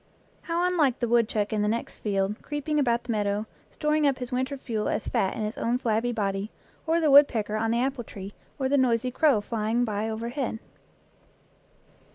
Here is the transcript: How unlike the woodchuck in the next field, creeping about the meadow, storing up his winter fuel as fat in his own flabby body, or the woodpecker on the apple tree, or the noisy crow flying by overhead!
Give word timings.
How 0.41 0.65
unlike 0.65 0.97
the 0.97 1.07
woodchuck 1.07 1.53
in 1.53 1.61
the 1.61 1.67
next 1.67 1.99
field, 1.99 2.41
creeping 2.41 2.79
about 2.79 3.03
the 3.03 3.11
meadow, 3.11 3.45
storing 3.69 4.07
up 4.07 4.17
his 4.17 4.31
winter 4.31 4.57
fuel 4.57 4.89
as 4.89 5.07
fat 5.07 5.35
in 5.35 5.43
his 5.43 5.59
own 5.59 5.77
flabby 5.77 6.11
body, 6.11 6.49
or 6.87 6.99
the 6.99 7.11
woodpecker 7.11 7.55
on 7.55 7.69
the 7.69 7.81
apple 7.81 8.03
tree, 8.03 8.33
or 8.57 8.67
the 8.67 8.79
noisy 8.79 9.11
crow 9.11 9.41
flying 9.41 9.85
by 9.85 10.09
overhead! 10.09 10.57